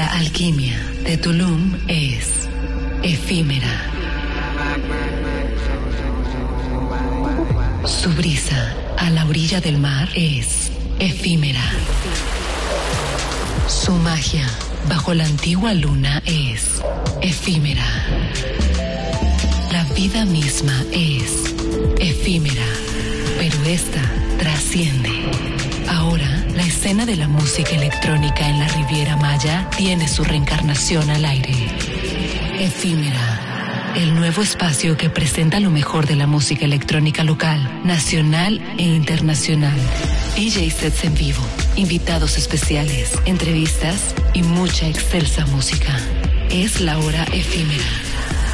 La 0.00 0.06
alquimia 0.16 0.80
de 1.04 1.18
Tulum 1.18 1.76
es 1.86 2.48
efímera. 3.02 3.68
Su 7.84 8.08
brisa 8.14 8.74
a 8.96 9.10
la 9.10 9.26
orilla 9.26 9.60
del 9.60 9.76
mar 9.76 10.08
es 10.14 10.72
efímera. 11.00 11.60
Su 13.68 13.92
magia 13.92 14.48
bajo 14.88 15.12
la 15.12 15.26
antigua 15.26 15.74
luna 15.74 16.22
es 16.24 16.80
efímera. 17.20 17.84
La 19.70 19.84
vida 19.92 20.24
misma 20.24 20.82
es 20.92 21.54
efímera, 21.98 22.68
pero 23.38 23.62
esta 23.66 24.00
trasciende. 24.38 25.19
Escena 26.80 27.04
de 27.04 27.16
la 27.16 27.28
música 27.28 27.72
electrónica 27.72 28.48
en 28.48 28.58
la 28.58 28.66
Riviera 28.66 29.14
Maya 29.14 29.68
tiene 29.76 30.08
su 30.08 30.24
reencarnación 30.24 31.10
al 31.10 31.26
aire. 31.26 31.52
Efímera, 32.58 33.92
el 33.96 34.14
nuevo 34.14 34.40
espacio 34.40 34.96
que 34.96 35.10
presenta 35.10 35.60
lo 35.60 35.70
mejor 35.70 36.06
de 36.06 36.16
la 36.16 36.26
música 36.26 36.64
electrónica 36.64 37.22
local, 37.22 37.82
nacional 37.84 38.62
e 38.78 38.84
internacional. 38.84 39.78
DJ 40.36 40.70
sets 40.70 41.04
en 41.04 41.14
vivo, 41.14 41.42
invitados 41.76 42.38
especiales, 42.38 43.12
entrevistas 43.26 44.14
y 44.32 44.42
mucha 44.42 44.88
excelsa 44.88 45.44
música. 45.48 45.94
Es 46.48 46.80
la 46.80 46.98
hora 46.98 47.24
efímera. 47.24 47.84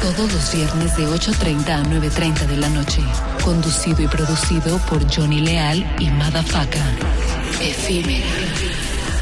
Todos 0.01 0.33
los 0.33 0.53
viernes 0.53 0.97
de 0.97 1.07
8.30 1.07 1.69
a 1.69 1.83
9.30 1.83 2.45
de 2.45 2.57
la 2.57 2.67
noche. 2.67 2.99
Conducido 3.41 4.01
y 4.03 4.07
producido 4.07 4.79
por 4.79 5.09
Johnny 5.09 5.39
Leal 5.39 5.89
y 5.97 6.09
Madafaka. 6.09 6.83
Efímera. 7.61 8.25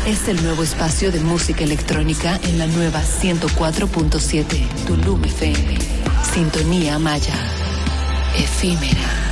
Es 0.07 0.27
el 0.27 0.41
nuevo 0.43 0.63
espacio 0.63 1.11
de 1.11 1.19
música 1.19 1.63
electrónica 1.63 2.39
en 2.43 2.59
la 2.59 2.67
nueva 2.67 3.01
104.7 3.01 4.67
Tulum 4.85 5.23
FM. 5.23 5.77
Sintonía 6.33 6.99
Maya. 6.99 7.35
Efímera. 8.37 9.24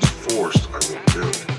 becomes 0.00 0.34
forced, 0.34 0.68
I 0.72 0.78
won't 0.92 1.46
do. 1.46 1.55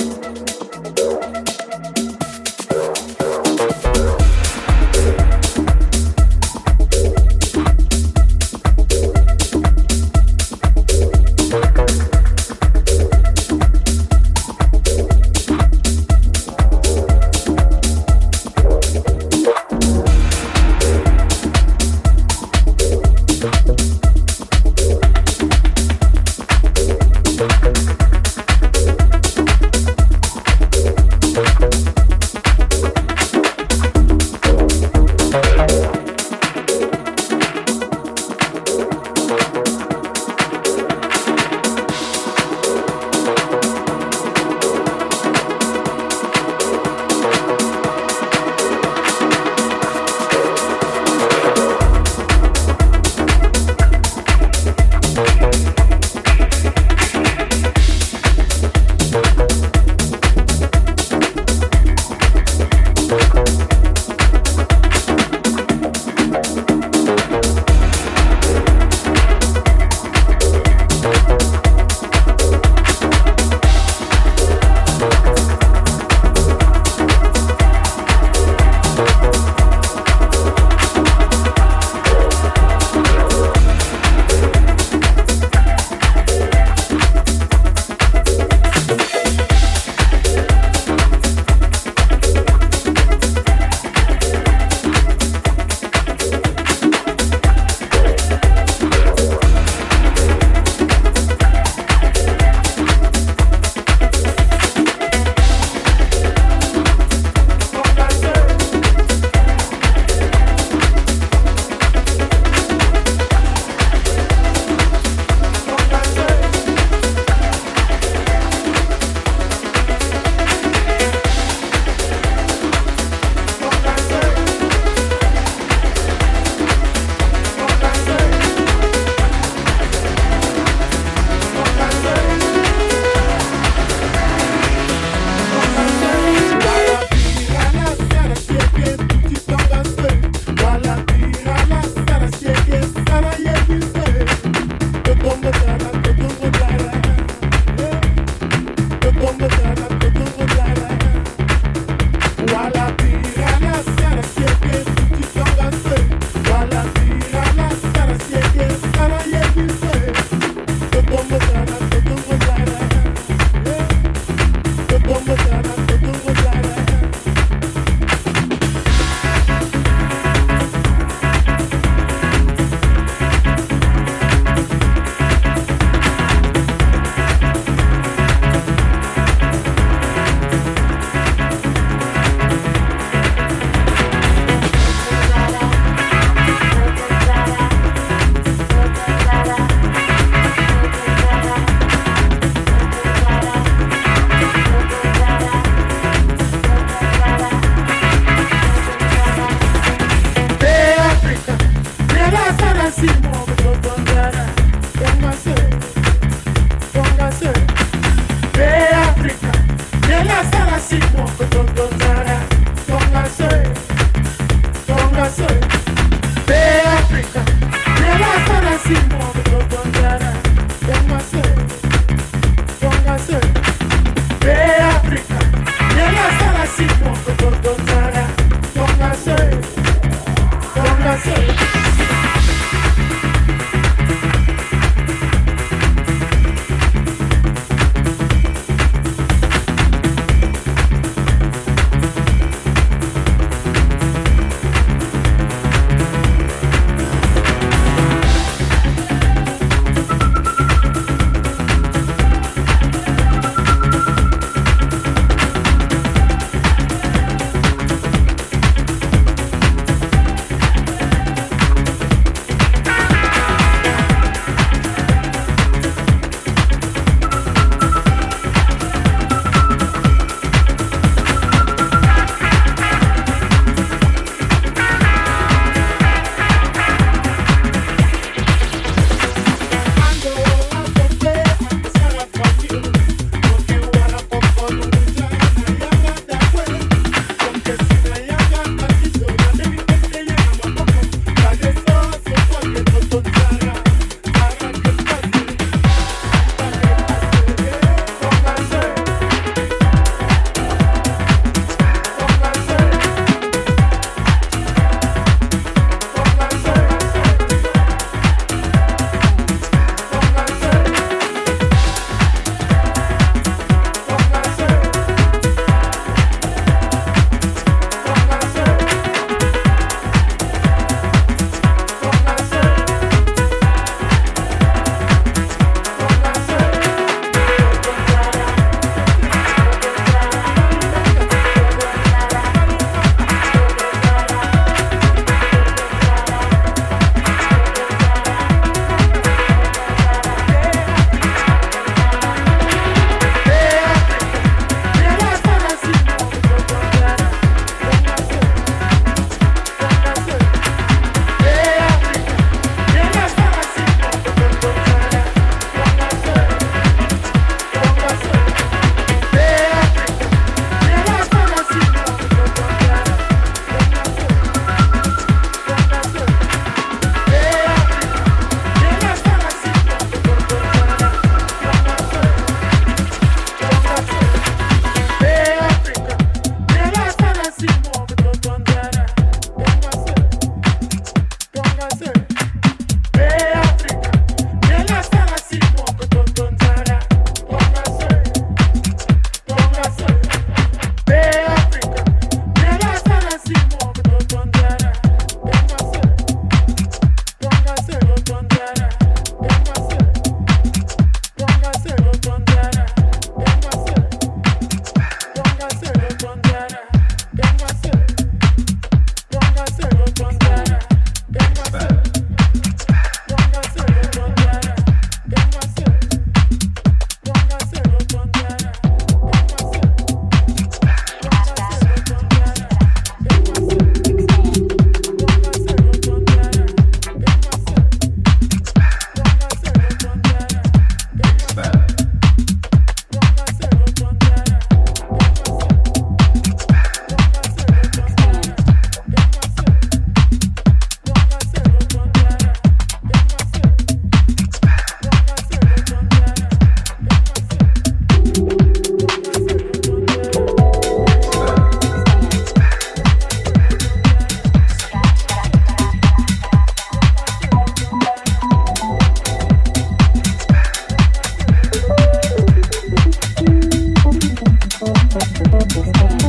you. 0.00 0.11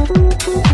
Música 0.05 0.72